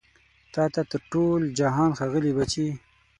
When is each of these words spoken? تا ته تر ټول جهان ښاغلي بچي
تا 0.53 0.63
ته 0.73 0.81
تر 0.91 0.99
ټول 1.11 1.41
جهان 1.59 1.89
ښاغلي 1.97 2.31
بچي 2.37 2.67